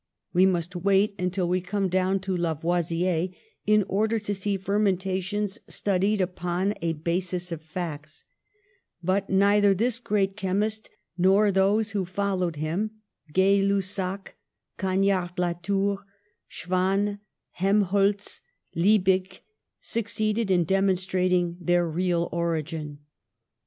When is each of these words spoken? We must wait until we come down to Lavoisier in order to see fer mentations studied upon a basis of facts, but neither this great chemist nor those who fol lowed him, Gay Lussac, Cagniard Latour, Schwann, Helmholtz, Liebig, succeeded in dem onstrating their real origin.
We 0.33 0.47
must 0.47 0.75
wait 0.75 1.13
until 1.21 1.47
we 1.47 1.61
come 1.61 1.87
down 1.87 2.21
to 2.21 2.35
Lavoisier 2.35 3.29
in 3.67 3.83
order 3.87 4.17
to 4.17 4.33
see 4.33 4.57
fer 4.57 4.79
mentations 4.79 5.59
studied 5.67 6.19
upon 6.21 6.73
a 6.81 6.93
basis 6.93 7.51
of 7.51 7.61
facts, 7.61 8.25
but 9.03 9.29
neither 9.29 9.75
this 9.75 9.99
great 9.99 10.35
chemist 10.35 10.89
nor 11.19 11.51
those 11.51 11.91
who 11.91 12.03
fol 12.03 12.37
lowed 12.37 12.55
him, 12.55 12.89
Gay 13.31 13.61
Lussac, 13.61 14.33
Cagniard 14.79 15.37
Latour, 15.37 16.03
Schwann, 16.47 17.19
Helmholtz, 17.51 18.41
Liebig, 18.75 19.41
succeeded 19.81 20.49
in 20.49 20.63
dem 20.63 20.87
onstrating 20.87 21.57
their 21.61 21.87
real 21.87 22.27
origin. 22.31 23.01